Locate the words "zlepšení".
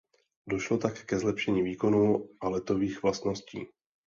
1.19-1.63